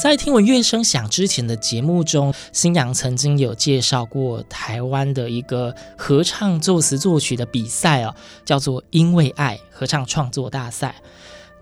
[0.00, 10.94] 在听闻乐声响之前的节目中，新阳曾经有介绍过台湾的一个合唱作词作曲的比赛哦，叫做“因为爱”合唱创作大赛。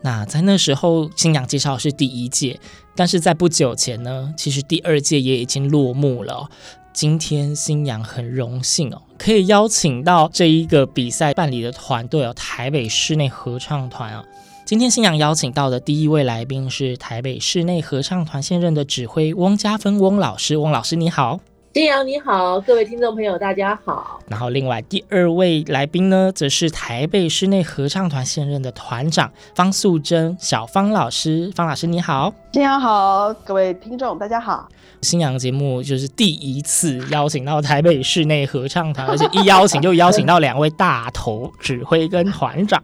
[0.02, 2.60] 那在那时候，新阳介绍是第一届，
[2.94, 6.50] 但是在不久前呢，其实第二届也已经落幕了。
[6.92, 14.22] 今天新阳很荣幸哦，可以邀请到这一个比赛办理的团队哦，台北室内合唱团哦。
[14.66, 21.38] 今天新阳邀请到的第一位来宾是台北室内合唱团现任的指挥翁家芬翁老师，翁老师你好。
[21.76, 24.18] 新阳你好，各位听众朋友大家好。
[24.28, 32.32] 然后另外第二位来宾呢，则是台北室内合唱团现任的团长方素珍小方老师，方老师你好。
[32.54, 34.66] 新阳好，各位听众大家好。
[35.02, 42.82] 新阳节目就是第一次邀请到台北室内合唱团，而且一邀请就邀请到两位大头指挥跟团长，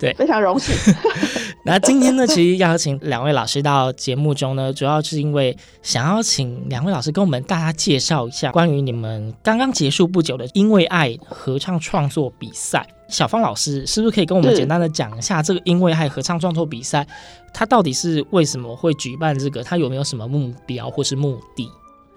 [0.00, 0.74] 对， 非常荣幸。
[1.64, 12.84] 那今天呢，其实邀请两位老师到节目中呢，主要是因为想要请两位老师跟我们大家介绍一下关于你们刚刚结束不久的“因为爱”合唱创作比赛。
[13.06, 17.06] 小方老师是不是可以跟我们简单的讲一下这个“因为爱”合唱创作比赛，
[17.54, 19.62] 它到底是为什么会举办这个？
[19.62, 21.70] 它有没有什么目标或是目的？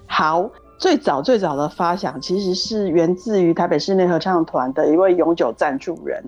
[0.07, 6.23] 好，最早最早的发想其实是源自于台北室内合唱团的一位永久赞助人。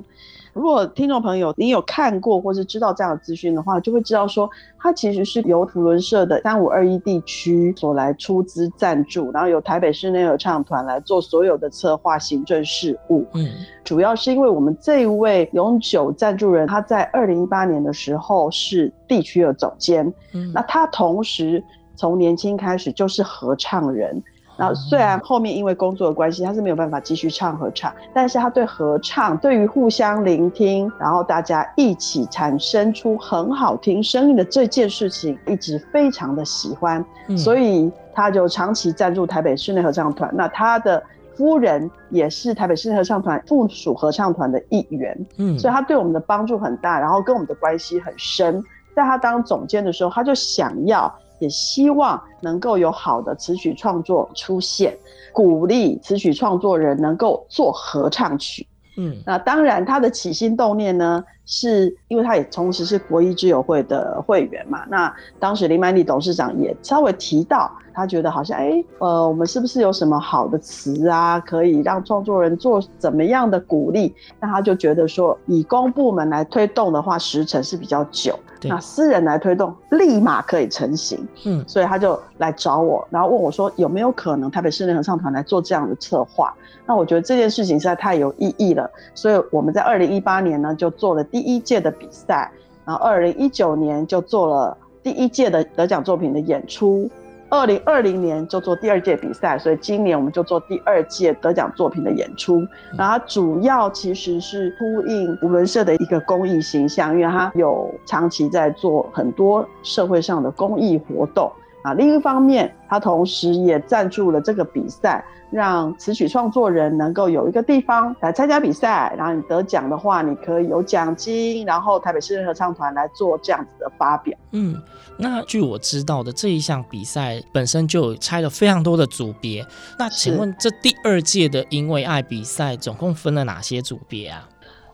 [0.58, 13.24] 如果听众朋友你有看过或是知道这样的资讯的话，就会知道说，它其实是由图伦社的三五二一地区所来出资赞助，然后由台北室内合唱团来做所有的策划、行政事务。
[13.36, 13.48] 嗯，
[13.84, 21.64] 主要是因为我们这一位永久赞助人，他在二零一八年的时候是地区的总监，嗯那他同时
[21.96, 24.22] 从年轻开始就是合唱人。
[24.58, 40.30] 然后虽然后面因为工作的关系，他是没有办法继续唱合唱，但是他对合唱，对于互相聆听，然后大家一起产生出很好听声音的这件事情，一直非常的喜欢，嗯所以他就长期赞助台北室内合唱团。
[40.34, 41.02] 那他的
[41.36, 48.64] 夫人也是台北室内合唱团附属合唱团的一员，嗯所以他对我们的帮助很大，然后跟我们的关系很深。
[48.96, 51.14] 在他当总监的时候，他就想要。
[51.40, 54.98] 也希望能够有好的词曲创作出现，
[55.32, 58.66] 鼓励词曲创作人能够做合唱曲。
[58.98, 64.84] 嗯，那当然，他的起心动念呢，是因为他也同时是国医之友会的会员嘛。
[64.88, 74.14] 那当时林曼丽董事长也稍微提到，他觉得好像，哎、欸，呃，我们是不是有什么好的词啊，可以让创作人做怎么样的鼓励？
[74.40, 78.38] 那他就觉得说，以公部门来推动的话，时程是比较久。
[78.64, 81.26] 那私人来推动，立马可以成型。
[81.46, 86.52] 嗯，所以他就来找我，然后问我说有没有可能台北室内合唱团来做这样的策划？
[86.88, 92.52] 那我觉得这件事情实在太有意义了，所以我们在二零一八年呢就做了第第一届的比赛，
[92.84, 97.08] 然后二零一九年就做了第一届的得奖作品的演出。
[97.48, 102.66] 二零二零年就做第二届比赛，所以今年我们就做第二届得奖作品的演出。
[102.98, 111.52] 然后主要其实是呼应扶轮社的一个公益形象，因为他有长期在做很多社会上的公益活动
[111.88, 111.94] 啊。
[111.94, 119.14] 另一方面，他同时也赞助了这个比赛，让词曲创作人能够有一个地方来参加比赛。
[119.18, 124.38] 然后你得奖的话，你可以有奖金，然后台北室内合唱团来做这样子的发表。
[124.52, 124.82] 嗯。
[125.20, 129.66] 那据我知道的这一项比赛本身就有拆了非常多的组别。
[129.98, 134.48] 那请问这第二届的因为爱比赛总共分了哪些组别啊？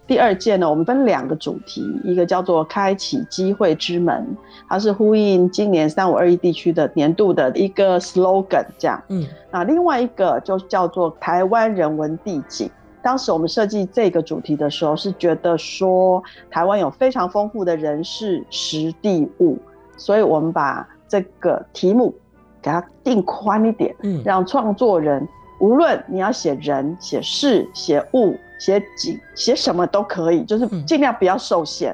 [0.05, 4.25] 第二届呢，我们分两个主题，一个叫做开启机会之门，
[4.67, 9.01] 它是呼应今年三五二一地区的年度的一个 slogan，这样。
[9.07, 12.69] 嗯，那另外一个就叫做台湾人文地景。
[13.01, 19.57] 当时我们设计这个主题的时候，是觉得说台湾有非常丰富的人事实地物。
[19.95, 22.13] 所以，我们把这个题目
[22.61, 25.25] 给它定宽一点，嗯，让创作人
[25.59, 31.93] 无论你要写人、写事、写物、写几、写什么都可以，就是尽量不要受限。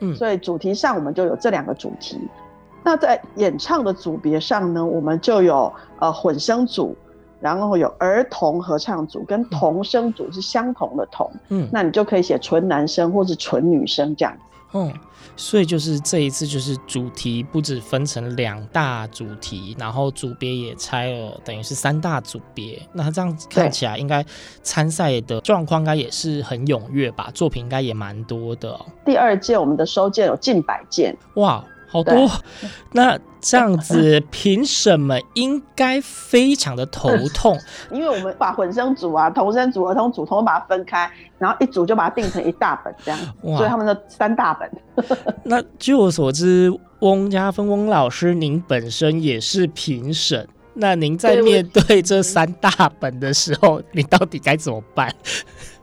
[0.00, 2.18] 嗯，所以主题上我们就有这两个主题。
[2.82, 6.96] 那在演唱的组别上呢，我们就有呃混声组，
[7.38, 11.30] 然后有儿童合唱组跟童声组是相同的童。
[11.50, 14.40] 嗯，那你就可以写纯男生或是纯女生这样子。
[14.74, 14.92] 嗯，
[15.38, 22.82] 所以就是这一次就是主题不止分成两大主题，然后组别也拆了，等于是三大组别。
[22.92, 24.24] 那这样看起来应该
[24.62, 27.30] 参赛的状况应该也是很踊跃吧？
[27.32, 28.84] 作品应该也蛮多的哦。
[29.06, 31.64] 第二届我们的收件有近百件，哇！
[31.88, 32.30] 好多，
[32.92, 37.58] 那这样子评审们应该非常的头痛，
[37.90, 43.18] 因为我们把混生组啊、同生组、儿童组，统统把它分开，然后一组就把它定成一大本这样，
[43.56, 44.70] 所以他们的三大本。
[45.44, 46.70] 那据我所知，
[47.00, 52.70] 翁家芬翁老师，您本身也是评审，那您在面对这三大
[53.00, 55.10] 本的时候，你到底该怎么办？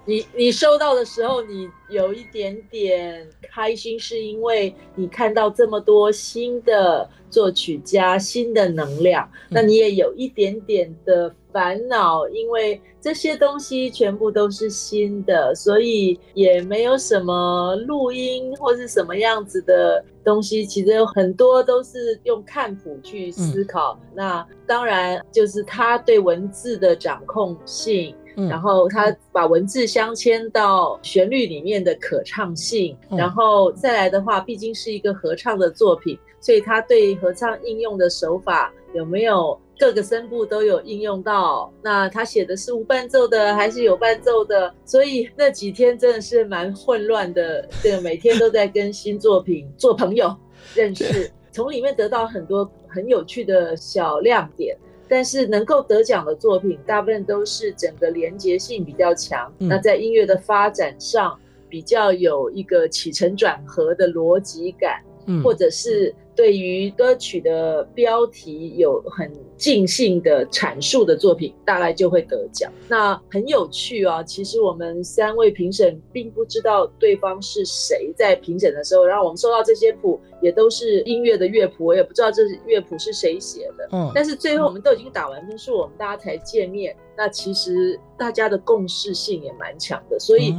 [0.08, 9.28] 你你收到的时候，你有一点点开心，是因为你看到这么多新的作曲家、新的能量。
[9.50, 20.64] 那你也有一点点的烦恼，因为这些东西全部都是新的，所以也没有什么录音或是什么样子的东西。
[20.66, 24.00] 其实有很多都是用看谱去思考。
[24.00, 24.14] 嗯。
[24.14, 28.16] 那当然就是他对文字的掌控性。
[28.36, 41.72] 然后他把文字镶嵌到旋律里面的可唱性，嗯、然后再来的话，毕竟是一个合唱的作品，所以他对合唱应用的手法有没有各个声部都有应用到？
[41.82, 44.74] 那他写的是无伴奏的还是有伴奏的？
[44.86, 50.36] 所以那几天真的是蛮混乱的，这个每天都在跟新作品做朋友
[50.74, 54.78] 认识，从里面得到很多很有趣的小亮点。
[55.16, 61.40] 但是能够得奖的作品，大部分都是整个连结性比较强，嗯，那在音乐的发展上
[61.70, 66.14] 比较有一个起承转合的逻辑感，嗯，或者是。
[66.36, 72.72] 对于歌曲的标题有很尽兴的阐述的作品，大概就会得奖。
[72.90, 74.22] 那很有趣啊！
[74.22, 83.88] 其实我们三位评审并不知道对方是谁，在评审的时候，然后我们收到这些谱也都是音乐的乐谱，我也不知道这乐谱是谁写的。
[83.94, 86.96] 嗯，但是最后我们都已经打完分数，我们大家才见面。
[87.18, 90.54] 那其实大家的共识性也蛮强的，所以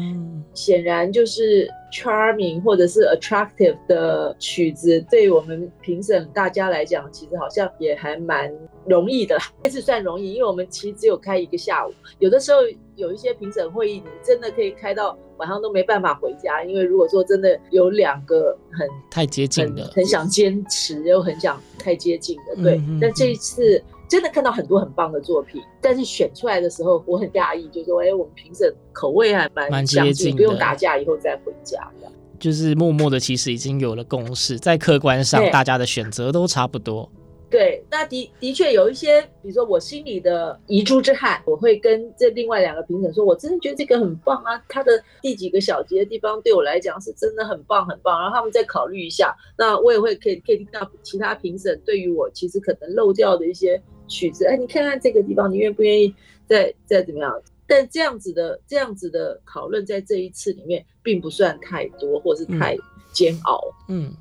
[0.55, 8.52] 显然就是 charming 或者是 attractive 的曲子，对我们评审大家来讲，其实好像也还蛮
[8.87, 9.38] 容易的。
[9.64, 12.58] 这次算容易，因为我们其实只有开一个下午，有的时候
[12.96, 22.76] 有一些评审会议，你真的可以开到晚上都没办法回家，因为如果说真的有两个很太接近的，很想坚持又很想太接近的，对。
[22.88, 23.82] 嗯、但这一次。
[24.08, 31.91] 真的看到很多很棒的作品，但是选出来的时候我很讶异，就说，哎，我们评审口味还蛮蛮接近，不用打架以后再回家，
[32.38, 37.11] 就是默默的其实已经有了共识，在客观上大家的选择都差不多。
[37.49, 56.15] 对，那的的确有一些，比如说我心里的遗珠之憾，我会跟这另外两个评审说，我真的觉得这个很棒啊，他的第几个小节的地方对我来讲是真的很棒很棒，然后他们再考虑一下，那我也会可以可以听到其他评审对于我其实可能漏掉的一些曲子，哎，你看看这个地方，你愿不愿意
[56.46, 57.43] 再再怎么样？
[57.67, 62.77] 但这样子的这样子的讨论在这一次里面并不算太多，或是太
[63.13, 64.06] 煎熬，嗯。
[64.06, 64.17] 嗯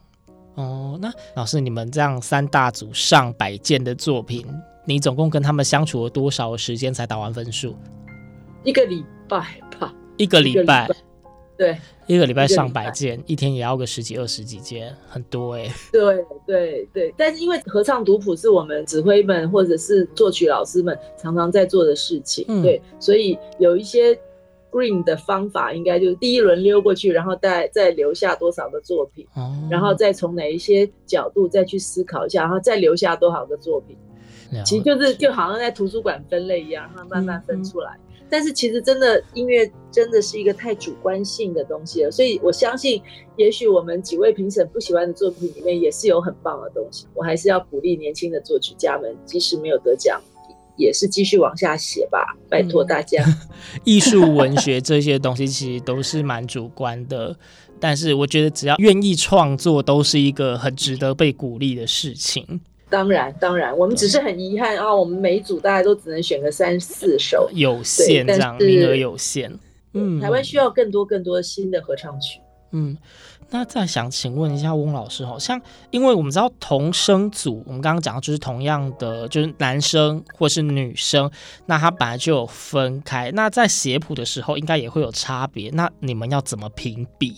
[0.56, 4.48] 哦，那老师，你们这样三大组上百件的作品，
[4.86, 7.75] 你总共跟他们相处了多少时间才打完分数？
[8.63, 9.94] 一个礼拜吧。
[10.15, 10.88] 一个礼拜，
[11.57, 15.71] 对，一个礼拜上百件，一天也要个十几二十几件，很多哎、欸。
[15.91, 24.17] 对对对，但是因为合唱读谱是我们指挥们或者是作曲老师们常常在做的事情，嗯、对，所以有一些。
[24.71, 33.95] Green 的方法应该就是第一轮溜过去，然后再再留下多少个作品，哦，然后再从哪一些角度再去思考一下，然后再留下多少个作品。
[34.65, 37.97] 其实就是就好像在图书馆分类一样，然后慢慢分出来。
[38.29, 43.01] 但是其实真的音乐真的是一个太主观性的东西了，所以我相信，
[43.38, 47.05] 也许我们几位评审不喜欢的作品里面也是有很棒的东西。
[47.13, 50.22] 我还是要鼓励年轻的作曲家们，即使没有得奖。
[50.77, 53.24] 也是继续往下写吧，拜托大家。
[53.86, 57.34] 艺术、文学这些东西其实都是蛮主观的，
[57.79, 62.60] 但是我觉得只要愿意创作，都是一个很值得被鼓励的事情。
[62.89, 69.51] 当然，当然，我们只是很遗憾啊，我们每一组大家都只能选个三四首，有限这样，名额有限。
[69.94, 72.39] 嗯，台湾需要更多更多新的合唱曲。
[72.72, 72.98] 嗯，
[73.50, 81.32] 那再想请问一下翁老师，好像因为我们知道同声组，我们刚刚讲的就是同样的，就是男生或是女生，
[81.65, 83.32] 那他本来就有分开。
[83.32, 85.70] 那在写谱的时候，应该也会有差别。
[85.72, 87.38] 那你们要怎么评比？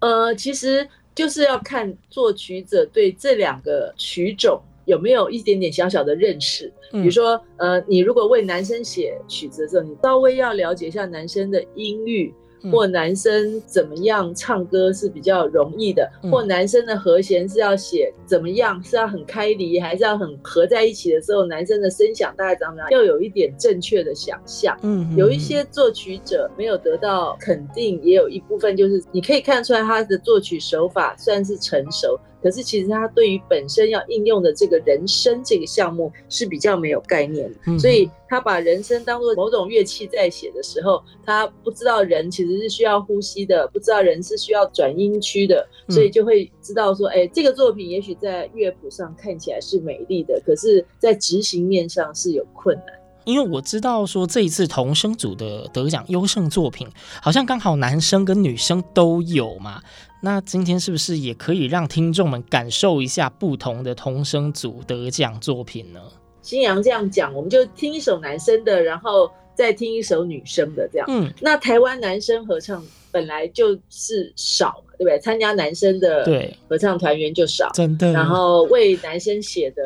[0.00, 6.72] 呃，其实就是要看作曲者对这两个曲种有没有一点点小小的认识。
[6.92, 12.32] 比如说，呃，你如果为男生写曲子的时候，你稍微要了解一下男生的音域。
[12.70, 24.76] 或男生怎么样唱歌是比较容易的，嗯、或男生的和弦是要写怎么样，是要很开离，还是要很合在一起的时候，男生的声响大概怎么样，要有一点正确的想象。
[24.82, 32.18] 嗯，有一些作曲者没有得到肯定，也有一部分就是你可以看出来他的作曲手法算是成熟。
[32.42, 52.86] 可是其实他对于本身要应用的这个人声这个项目是比较没有概念的，嗯、所以他把人声当做某种乐器在写的时候，他不知道人其实是需要呼吸的，不知道人是需要转音区的，所以就会知道说，哎，这个作品也许在乐谱上看起来是美丽的，可是在执行面上是有困难。
[53.24, 56.86] 因为我知道说这一次童声组的得奖优胜作品，
[57.20, 59.82] 好像刚好男生跟女生都有嘛。
[60.22, 66.00] 那今天是不是也可以让听众们感受一下不同的童声组得奖作品呢？
[66.42, 71.06] 新阳这样讲，我们就听一首男生的，然后再听一首女生的，这样。
[71.08, 75.18] 嗯，那台湾男生合唱本来就是少嘛，对不对？
[75.20, 78.12] 参加男生的对合唱团员就少，真的。
[78.12, 79.82] 然后为男生写的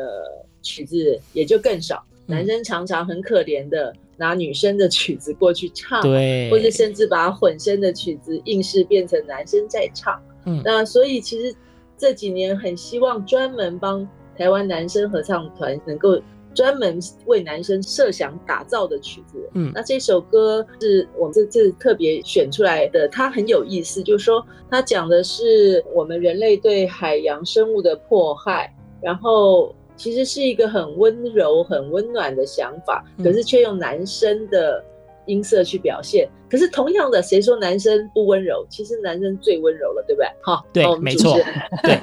[0.61, 3.93] 曲子也就更少，嗯、男生常常很可怜的。
[4.21, 10.21] 拿女生的曲子过去唱，对，或者甚至把混声的曲子硬是变成男生在唱。
[10.45, 11.55] 嗯，那所以其实
[11.97, 16.21] 这几年很希望专门帮台湾男生合唱团能够
[16.53, 19.49] 专门为男生设想打造的曲子。
[19.55, 29.75] 嗯，那这首歌是我们这次特别选出来的，它很有意思，就是说它讲的是我们人类对海洋生物的迫害，然后。
[29.95, 34.83] 其实是一个很温柔、很温暖的想法，可是却用男生的
[35.25, 36.27] 音色去表现。
[36.27, 38.65] 嗯、可是同样的，谁说男生不温柔？
[38.69, 40.27] 其实男生最温柔了，对不对？
[40.41, 41.37] 好，对，没错，
[41.83, 41.99] 对，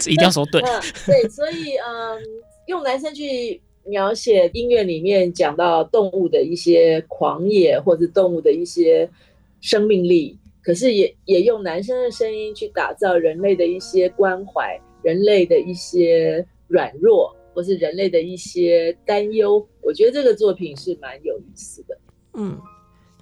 [0.12, 0.60] 一定要说对。
[0.60, 2.20] 嗯，对，所以嗯，
[2.66, 9.08] 用男生去描写音乐里面讲到动物的一些狂野，或者动物的一些
[9.62, 16.46] 生命力，可是也也用男生的声音去打造人类的一些关怀，人类的一些。
[16.70, 21.98] 软弱，或是人类的一些担忧，我觉得这个作品是蛮有意思的。
[22.34, 22.60] 嗯，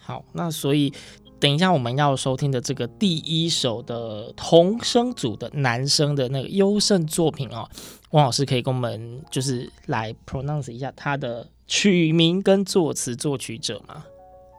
[0.00, 0.92] 好，那所以
[1.38, 7.68] 等一下我们要收听的这个第一首的童声组的男生的那个优胜作品哦，
[8.10, 14.04] 汪老师可以跟我们就是来 pronounce 一下他的曲名跟作词作曲者吗？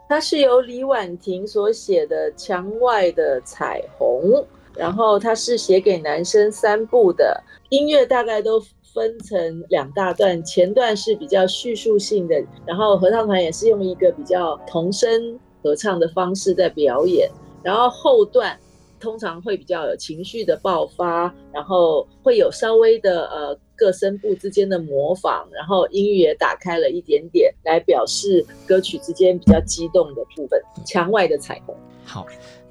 [0.07, 4.31] 他是由李婉婷所写的《墙外的彩虹》，
[4.77, 8.62] 然后他是写给男生三部的音乐，大概都。
[8.93, 17.29] 分成两大段，前段是比较叙述性的，然后合唱团也是用一个比较童声合唱的方式在表演，
[17.62, 18.57] 然后后段
[19.00, 30.60] 通常会比较有情绪的爆发，然后会有稍微的呃各声部之间的模仿，然后音域也打开了一点点，来表示歌曲之间比较激动的部分。
[30.84, 31.75] 墙外的彩虹。
[32.03, 32.25] 好，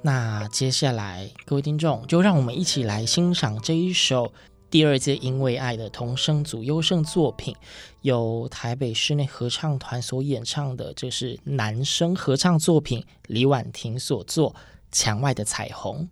[0.07, 4.31] 那接下来各位听众就让我们一起来欣赏这一首。
[4.69, 7.53] 第二届因为爱的童声组优胜作品，
[8.03, 14.53] 由台北室内合唱团所演唱的，这是男声合唱作品，李婉婷所作
[14.93, 16.03] 《墙外的彩虹》。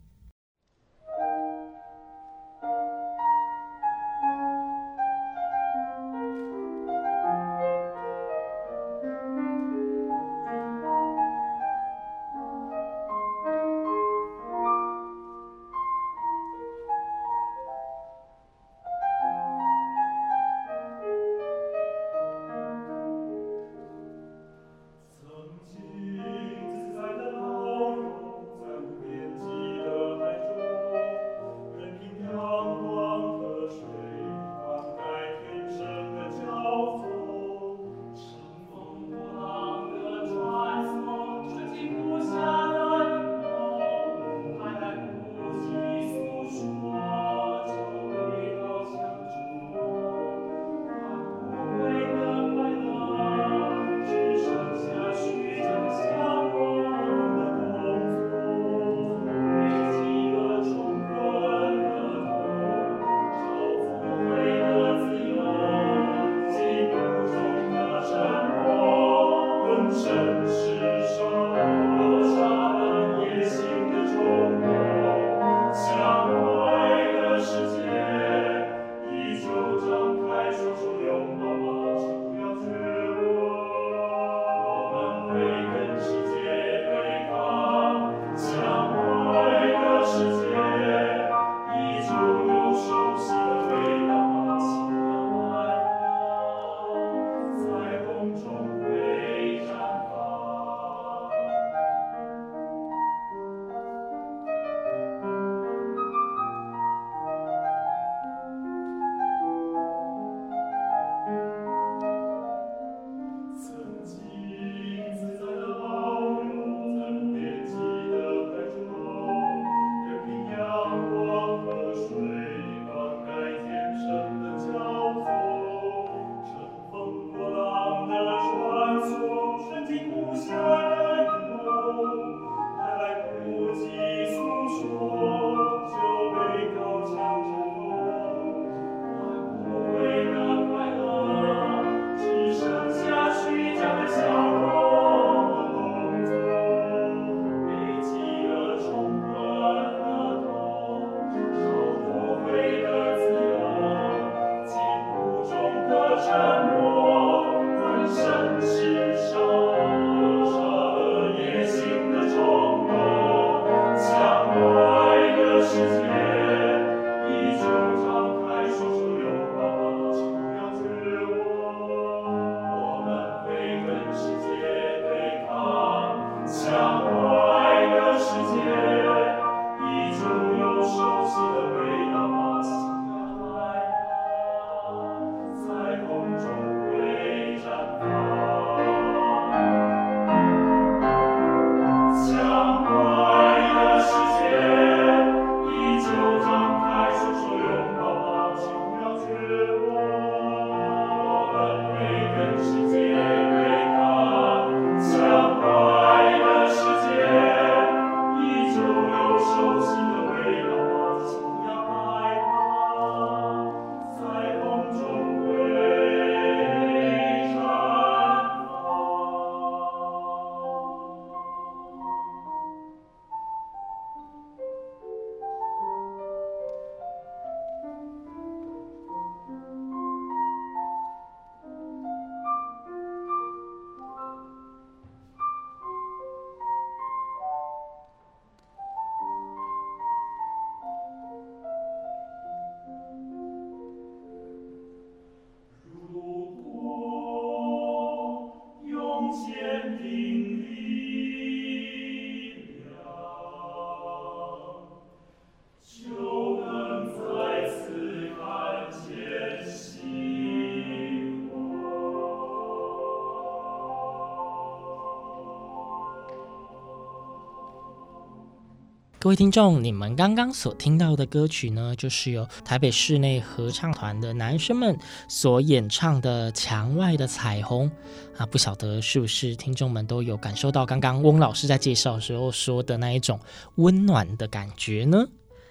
[269.26, 274.96] 各位听众，你们刚刚所听到的歌曲呢，就是由台北室内合唱团的男生们
[275.28, 277.90] 所演唱的《墙外的彩虹》
[278.38, 283.40] 啊，不晓得是不是听众们都有感受到刚刚翁老师在介绍的时候说的那一种
[283.78, 285.26] 温暖的感觉呢？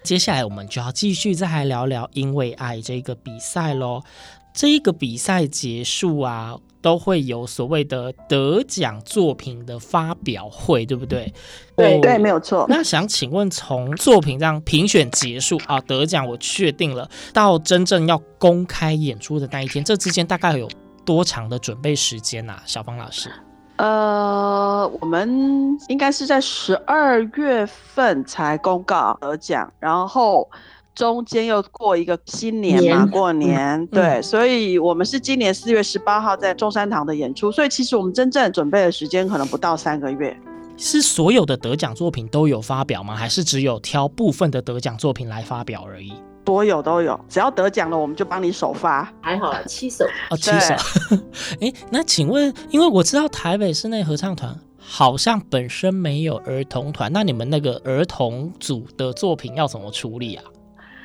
[0.05, 4.03] 接下来我们就要继续再来聊聊《因为爱》这个比赛喽。
[4.53, 11.33] 这个比赛结束啊，都会有所谓的得奖作品的发表会，对不对？
[11.75, 12.65] 对对，没有错。
[12.69, 20.69] 那想请问，从作品这样评选结束啊，得奖我确定了，到真正要公开演出的那一天，这之间大概有
[21.03, 22.63] 多长的准备时间啊？
[22.65, 23.29] 小芳老师？
[23.77, 30.49] 呃，我们应该是在十二月份才公告得奖，然后。
[30.95, 40.33] 中间又过一个新年嘛，年过年，嗯、对，嗯、所以我们是今年四月十八号在中山堂的演出，所以其实我们真正准备的时间可能不到三个月。
[40.77, 43.13] 是所有的得奖作品都有发表吗？
[43.13, 46.13] 还是只有挑部分的得奖作品来发表而已？
[46.45, 49.11] 所有都有，只要得奖了，我们就帮你首发。
[49.19, 50.73] 还好， 七首哦，七首。
[50.75, 50.77] 哎
[51.59, 60.43] 对， 那请问，因为我知道台北室内合唱团好像本身没有儿童团，那你们那个儿童组的作品要怎么处理啊？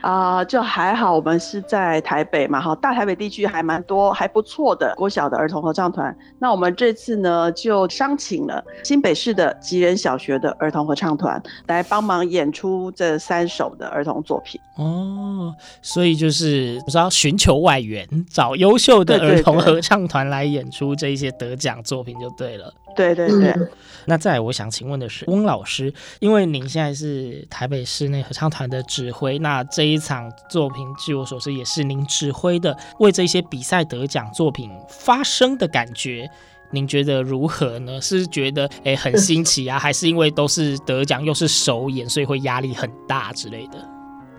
[0.01, 6.17] 啊、呃，就还好，我们是在台北嘛，哈，大台北地区还蛮多还不错的国小的儿童合唱团。
[6.39, 14.61] 那我们这次呢，就商请了新北市的吉人小学的儿童合唱团来帮忙演出这三首的儿童作品。
[14.77, 22.65] 哦，所以就是不知道寻求外援，找优秀的儿童合唱团来演出这一些得奖作品就对了。
[22.65, 22.89] 对对对。
[22.96, 23.68] 嗯、
[24.07, 36.29] 那再来，我想请问的是，翁老师，因为您现在是台北室内合唱团的指挥，那这一场作品，据我所知也是您指挥的，为这些比赛得奖作品发声的感觉，
[36.70, 38.00] 您觉得如何呢？
[38.00, 43.88] 是觉得诶很新奇啊，还是因为都是得奖又是首演，所以会压力很大之类的？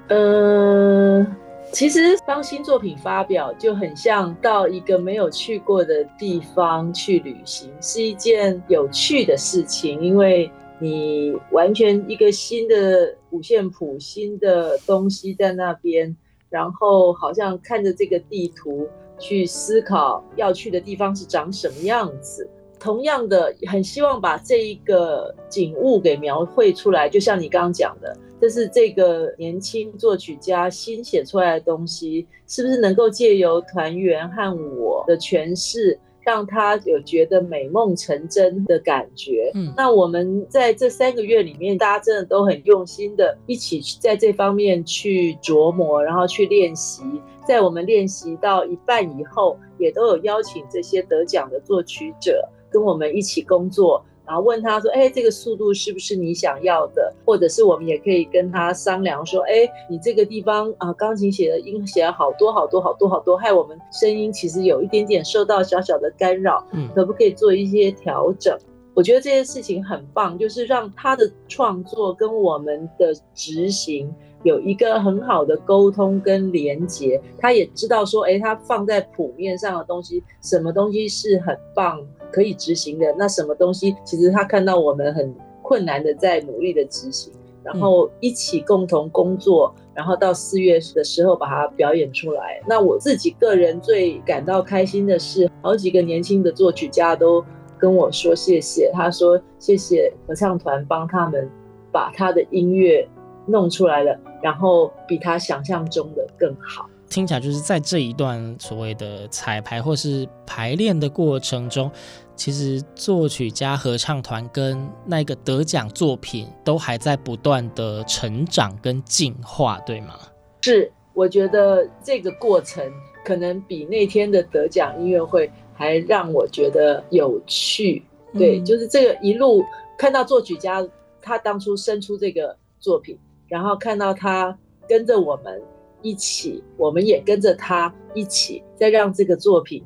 [0.10, 1.26] 呃，
[1.72, 10.52] 其实当新作品发表就很像到一个没有去过的地方去旅行，是一件有趣的事情，因为。
[10.84, 16.18] 你完全一个新的五线谱，新的东西在那边，
[16.50, 22.50] 然后好像看着这个地图去思考要去的地方是长什么样子。
[22.80, 39.52] 同样的，很希望把这一个景物给描绘出来，就像你刚刚讲的，这是这个年轻作曲家新写出来的东西，是不是能够借由团员和我的诠释，让他有觉得美梦成真的感觉。
[39.54, 47.04] 嗯，那我们在这三个月里面，大家真的都很用心的一起在这方面去琢磨，然后去练习。
[47.48, 54.04] 在我们练习到一半以后，也都有邀请这些得奖的作曲者跟我们一起工作。
[54.32, 57.14] 然后问他说：“哎，这个速度是不是你想要的？
[57.26, 68.58] 或者是我们也可以跟他商量说：哎，你这个地方啊，钢琴写的音写了好多好多好多好多，害我们声音其实有一点点受到小小的干扰，嗯，可不可以做一些调整？
[68.94, 74.10] 我觉得这件事情很棒，就是让他的创作跟我们的执行
[74.44, 77.22] 有一个很好的沟通跟连接。
[77.38, 87.32] 他也知道说，哎，他放在谱面上的东西，什么东西是很棒。”可以执行的那什么东西，其实他看到我们很困难的在努力的执行，
[87.64, 92.62] 然后一起共同工作，然后到四月的时候把它表演出来。
[92.68, 97.44] 那我自己个人最感到开心的是，好几个年轻的作曲家都
[97.78, 101.50] 跟我说谢谢，他说谢谢合唱团帮他们
[101.92, 103.08] 把他的音乐
[103.46, 106.90] 弄出来了，然后比他想象中的更好。
[107.12, 111.92] 听起来就是在这一段所谓的彩排或是排练的过程中，
[112.38, 120.16] 其实作曲家、合唱团跟那个得奖作品都还在不断的成长跟进化，对吗？
[120.62, 122.82] 是，我觉得这个过程
[123.26, 128.02] 可能比那天的得奖音乐会还让我觉得有趣。
[128.34, 129.66] 对，嗯、就是这个一路
[129.98, 130.82] 看到作曲家
[131.22, 133.20] 他当初生出这个作品，
[133.50, 135.62] 然后看到他跟着我们。
[136.02, 139.84] 一起，我们也跟着他一起，再让这个作品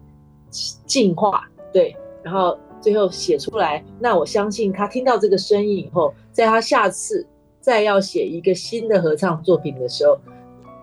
[0.86, 3.84] 进化，对，然后最后写出来。
[4.00, 7.26] 那我相信他听到这个声音以后，在他下次
[7.60, 10.18] 再要写一个新的合唱作品的时候，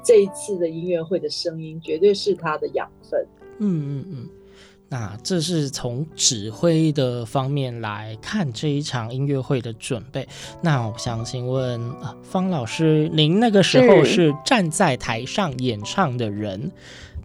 [0.04, 3.26] 这一次的音乐会的声音绝对是他的养分。
[3.58, 4.28] 嗯嗯嗯。
[4.92, 10.28] 那这是从指挥的方面来看这一场音乐会的准备。
[10.60, 11.80] 那我想请问
[12.22, 16.70] 方老师，您那个时候是站在台上演唱的人，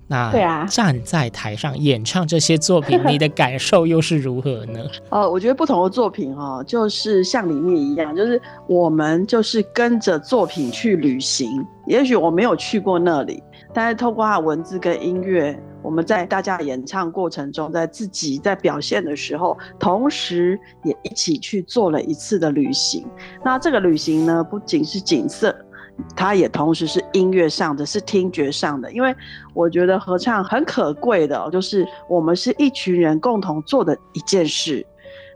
[0.07, 4.79] 那对啊，站在台上演唱这些作品，你的 感受又是如何呢？
[5.09, 11.67] 呃， 我觉得不同的作品哦，就是像里面一样，就是我们就是跟着作品去旅行。
[11.85, 15.61] 也许我没有去过那里，但是透过他文字跟音乐。
[15.87, 23.07] 我们在大家演唱过程中，在自己在表现的时候，同时也一起去做了一次的旅行。
[23.41, 25.55] 那这个旅行呢，不仅是景色，
[26.13, 28.91] 它也同时是音乐上的，是听觉上的。
[28.91, 29.15] 因为
[29.53, 34.85] 我觉得合唱很可贵的，就是我们是一群人共同做的一件事，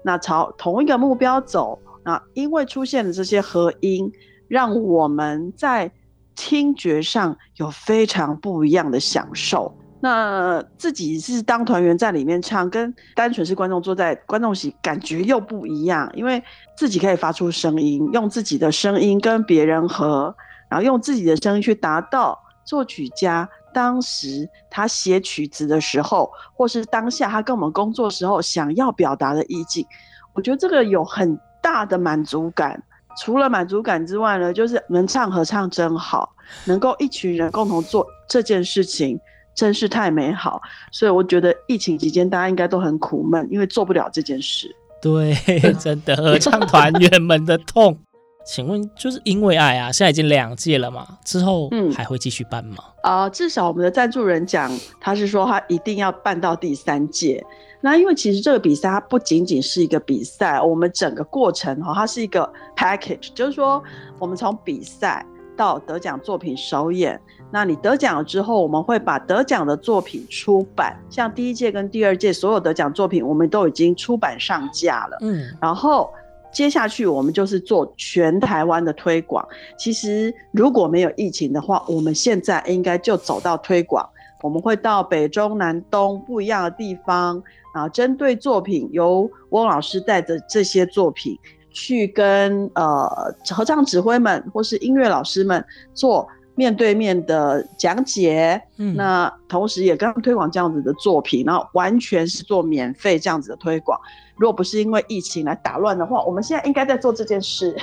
[0.04, 1.80] 那朝同一个目标走。
[2.04, 4.12] 那因为出现了这些合音，
[4.50, 5.90] 让我们在
[6.36, 9.74] 听觉上有非常不一样的享受。
[10.04, 16.12] 那自己是当团员在里面唱，跟单纯是观众坐在观众席，感觉又不一样。
[16.16, 16.44] 因为
[16.76, 20.36] 自己可以发出声音，用自己的声音跟别人合，
[20.68, 22.36] 然后用自己的声音去达到
[22.66, 29.86] 作曲家当时他写曲子的时候，或是当下他跟我们工作时候想要表达的意境。
[30.34, 32.82] 我觉得这个有很大的满足感。
[33.20, 36.34] 除了满足感之外呢，就是能唱合唱真好，
[36.66, 39.20] 能够一群人共同做这件事情。
[39.56, 40.62] 真是太美好，
[40.92, 44.74] 所以我觉得疫情期间大家应该都很苦闷，因为做不了这件事。
[45.02, 45.36] 对，
[45.80, 47.98] 真的合唱团员们的痛。
[48.44, 52.78] 请问，就是因为爱啊，现在已经两届了嘛，之后还会继续办吗？
[53.04, 57.44] 啊、嗯呃，至少我们的赞助人讲，他是说他一定要办到第三届。
[57.82, 63.84] 那因为其实这个比赛它不仅仅是一个比赛，我们整个过程哈，它是一个 package，就是说
[64.18, 65.26] 我们从比赛
[65.62, 67.22] 到得奖作品首演。
[67.52, 75.18] 那你得奖了之后，我们会把得奖的作品出版，像第一届跟第二届所有得奖作品，我们都已经出版上架了。
[75.22, 76.12] 嗯，然后
[76.52, 79.48] 接下去我们就是做全台湾的推广。
[79.78, 84.10] 其实如果没有疫情的话，我们现在应该就走到推广。
[84.42, 87.40] 我们会到北中南东不一样的地方，
[87.76, 91.38] 然后针对作品，由翁老师带着这些作品
[91.72, 96.28] 去跟呃合唱指挥们或是音乐老师们做。
[96.54, 104.00] 面对面的讲解，嗯，那同时也跟他们推广这样子的作品，然后完全是做免费这样子的推广。
[104.36, 107.76] 如果不是因为疫情来打乱的话，我们现在应该在做这件事。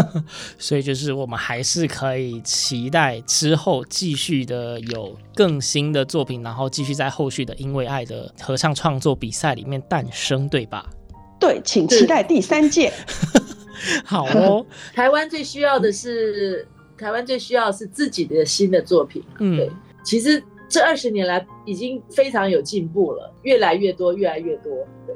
[0.58, 10.86] 所以就是我们还是可以期待之后继续的有更新的作品，然后继续在后续的因为爱的合唱创作比赛里面诞生，对吧？
[11.46, 12.92] 对，请期待第三届。
[14.04, 16.66] 好哦， 台湾最需要的是。
[16.98, 19.70] 台湾最需要的是自己的新的作品，嗯，对，
[20.02, 24.72] 其实这二十年来已经非常有进步了，越来越多，越来越多，
[25.06, 25.14] 对。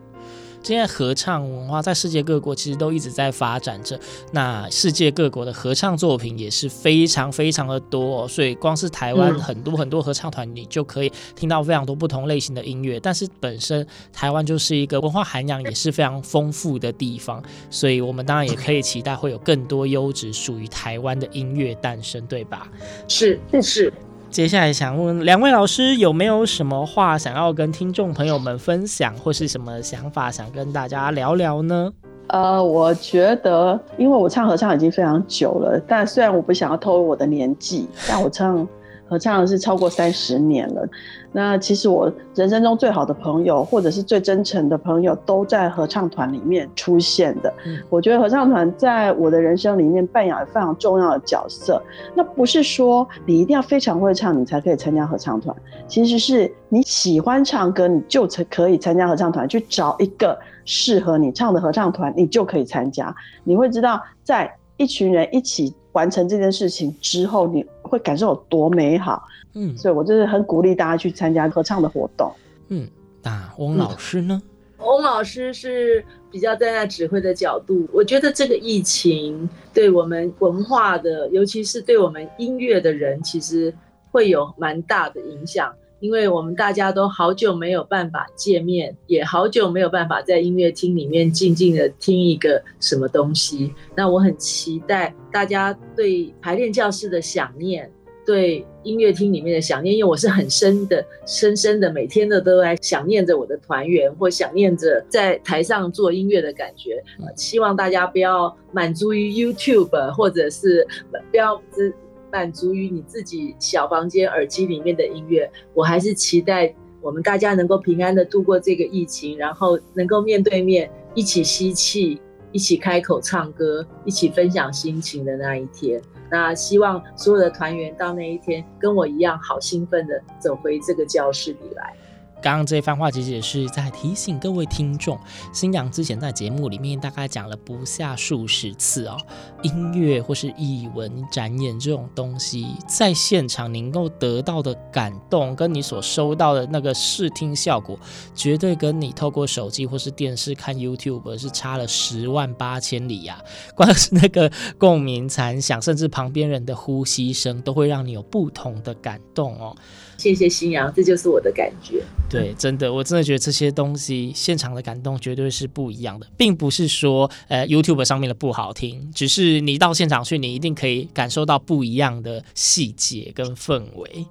[0.71, 3.99] 现在合唱文化在世界各国其实都一直在发展着，
[4.31, 13.01] 那世界各国的合唱作品也是非常非常的多，所以光是台湾很多很多合唱团，你就可以听到非常多不同类型的音乐。
[13.01, 22.69] 但是本身台湾就是一个文化涵养也是非常丰富的地方，所以我们当然也可以期待会有更多优质属于台湾的音乐诞生，对吧？
[23.09, 23.93] 是是。
[24.31, 31.93] 接下来想问两位老师有没有什么话想要跟听众朋友们分享，或是什么想法想跟大家聊聊呢？
[32.29, 38.67] 呃，我觉得，因为我唱合唱已经非常久了，但虽然我不想要透露我的年纪，但我唱
[39.09, 40.89] 合唱是超过三十年了。
[41.33, 47.53] 那其实我人生中最好的朋友，或者是最真诚的朋友，都在合唱团里面出现的。
[47.67, 51.83] 嗯、我觉得合唱团在我的人生里面扮演了非常重要的角色。
[52.15, 55.55] 那不是说你一定要非常会唱，你才可以参加合唱团。
[55.87, 59.49] 其实是你喜欢唱歌，你就才可以参加合唱团。
[59.49, 63.15] 去找一个适合你唱的合唱团，你就可以参加。
[63.43, 69.23] 你会知道，在一群人一起完成这件事情之后，你会感受有多美好。
[69.55, 72.33] 嗯，所以我就是很鼓励大家去参加合唱的活动。
[72.69, 72.89] 嗯，
[73.23, 74.41] 那翁老师呢？
[74.79, 83.75] 翁老师是比较站在指挥的角度，我觉得这个疫情对我们文化的，尤其是对我们音乐的人，其实
[84.11, 85.75] 会有蛮大的影响。
[86.01, 93.73] 因为我们大家都好久没有办法见面，也好久没有办法在音乐厅里面静静的听一个什么东西。
[93.95, 97.91] 那我很期待大家对排练教室的想念，
[98.25, 107.03] 对音乐厅里面的想念，因为我是很深的、深深的，每天的都在想念着我的团员，或想念着在台上做音乐的感觉。
[107.37, 110.87] 希望大家不要满足于 YouTube，或者是
[111.31, 111.95] 不要只。
[112.31, 122.21] 满足于你自己小房间耳机里面的音乐，我还是期待我们大家能够平安的度过这个疫情，然后能够面对面一起吸气，
[122.53, 126.01] 一起开口唱歌，一起分享心情的那一天。
[126.31, 131.93] 那希望所有的团员到那一天跟我一样，好兴奋的走回这个教室里来。
[132.43, 135.19] 刚刚这番话其实也是在提醒各位听众，
[135.53, 139.17] 星洋之前在节目里面大概讲了不下数十次哦，
[139.63, 147.99] 音乐或是艺文展演这种东西，在现场能够得到的感动，跟你所收到的那个视听效果，
[148.35, 153.45] 绝对跟你透过手机或是电视看 YouTube 是差了十万八千里呀、啊！
[153.75, 159.77] 光是那个共鸣残响，甚至旁边人的呼吸声，都会让你有不同的感动哦。
[160.21, 162.05] 谢谢新阳，这就是我的感觉。
[162.29, 174.27] 对，真的，我真的觉得这些东西现场的感动绝对是不一样的，并不是说呃 YouTube 上面的不好听，只是你到现场去，你一定可以感受到不一样的细节跟氛围。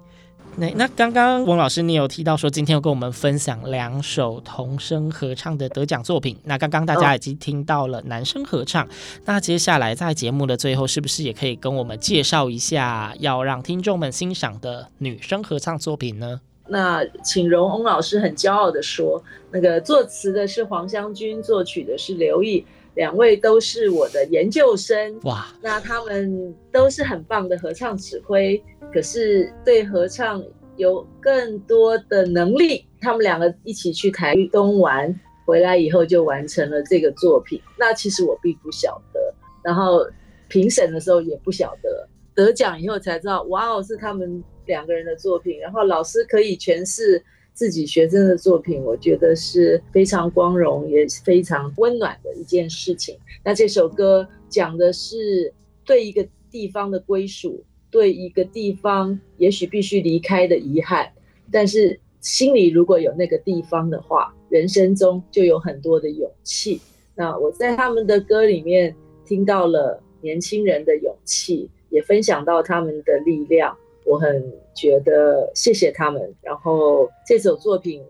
[0.56, 8.86] 那那刚刚翁老师你有提到说今天有跟我们分享两首童声合唱的得奖作品，那刚刚大家已经听到了男生合唱，
[9.24, 16.40] 那接下来在节目的最后是不是也可以跟我们介绍一下要让听众们欣赏的女生合唱作品呢？
[16.68, 28.62] 那请容翁老师很骄傲的说，那个作词的是黄湘君，作曲的是刘毅，两位都是我的研究生哇，那他们都是很棒的合唱指挥。
[28.92, 30.42] 可是对合唱
[30.76, 35.14] 有更多的能力，他们两个一起去台东玩，
[35.46, 37.60] 回来以后就完成了这个作品。
[37.78, 39.20] 那其实我并不晓得，
[39.62, 40.04] 然后
[40.48, 45.60] 评审的时候也不晓得，得奖以后才知道，哇哦，是他们两个人的作品。
[45.60, 47.22] 然后老师可以诠释
[47.52, 53.16] 自己学生的作品，我觉得是非常光荣，也是非常温暖的一件事情。
[53.44, 55.52] 那这首歌讲的是
[55.84, 57.64] 对一个地方的归属。
[57.92, 61.10] 对一个地方，也许必须离开的遗憾，
[61.50, 66.80] 但是心里如果有那个地方的话，人生中就有很多的勇气。
[67.16, 68.94] 那我在他们的歌里面
[69.26, 73.76] 听到了年轻人的勇气，也分享到他们的力量，
[74.10, 74.44] 我很
[74.74, 76.34] 觉得谢谢他们。
[76.42, 78.02] 然后这首作品，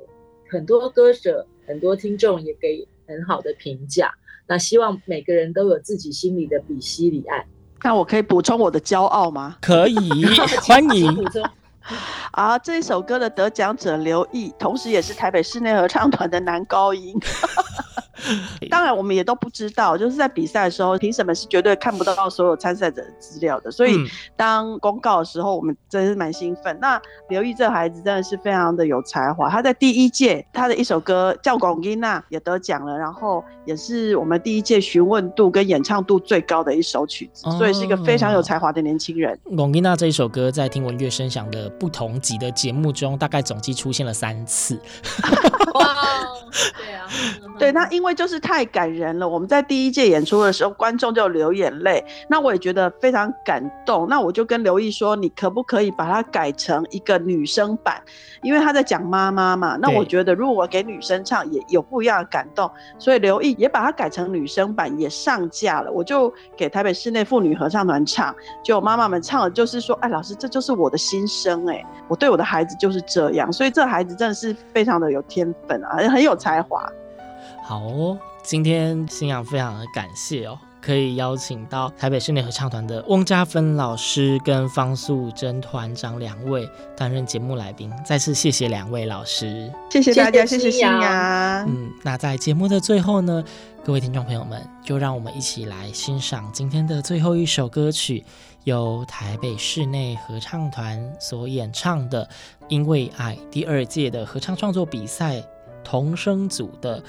[0.48, 4.10] 很多歌者、很多听众也给很好的评价。
[4.46, 7.44] 那希望每个人都有自己心里的比西里岸。
[7.82, 9.58] 那我可以补充我的骄傲吗？
[9.60, 10.24] 可以，
[10.66, 11.14] 欢迎。
[12.32, 17.14] 啊，这一首歌的得奖者刘毅，同时也是台北室内合唱团的男高音。
[18.70, 23.70] 当然，我们也都不知道，就是在比赛的时候，评审们是绝对看不到所有参赛者的资料的。
[23.70, 23.96] 所以，
[24.37, 26.78] 当公告的时候，我们真是蛮兴奋。
[26.80, 39.33] 那刘毅这孩子真的是非常的有才华，他在第一届他的一首歌叫《龚琳娜》也得奖了，然后也是我们第一届询问度跟演唱度最高的一首曲子，所以是一个非常有才华的年轻人。
[39.44, 44.78] 哦，《龚琳娜》这一首歌在听闻乐声响的不同集的节目中，大概总计出现了三次。
[45.74, 45.85] 哇，
[46.50, 47.06] 对啊，
[47.58, 48.10] 对，那因为。
[48.20, 49.26] 就是太感人了。
[49.26, 54.06] 我们在第一届演出的时候，观众就流眼泪，那我也觉得非常感动。
[54.10, 58.02] 那我就跟刘毅说：“你可不可以把它改成一个女生版？
[58.42, 59.78] 因为他在讲妈妈嘛。
[59.80, 62.70] 那我觉得如果我给女生唱，也有不一样的感动。
[62.98, 65.90] 所以刘毅也把它改成女生版，也上架了。
[65.90, 71.66] 我就给台北室内妇女合唱团唱，就妈妈们唱的，就是说：哎，老师，这就是我的心声。
[71.70, 73.50] 哎，我对我的孩子就是这样。
[73.50, 76.85] 所以这孩子真的是非常的有天分啊，很有才华。”
[77.62, 87.92] 好哦，今天新阳非常的感谢哦，可以邀请到台北室内合唱团的翁家芬老师跟方素珍团长两位担任节目来宾。
[88.05, 91.64] 再次谢谢两位老师，谢谢大家，谢谢新新阳。
[91.68, 93.44] 嗯，那在节目的最后呢，
[93.85, 98.24] 各位听众朋友们，就让我们一起来欣赏今天的最后一首歌曲，
[98.64, 102.24] 由台北室内合唱团所演唱的
[102.68, 105.40] 《因为爱》第二届的合唱创作比赛
[105.90, 107.03] 童声组的。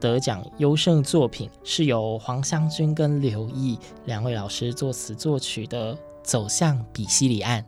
[0.00, 7.60] 得奖优胜作品是由黄湘君跟刘毅两位老师作词作曲的《走向比西里岸》。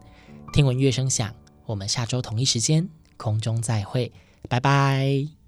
[0.53, 1.35] 听闻乐声响，
[1.67, 4.13] 我们下周同一时间空中再会，
[4.49, 5.40] 拜拜。